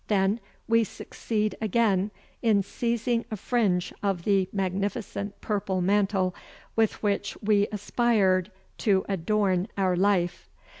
[0.07, 2.09] Then we succeed again
[2.41, 6.33] in seizing a fringe of the magnificent purple mantle
[6.75, 10.49] with which we aspired to adorn our life.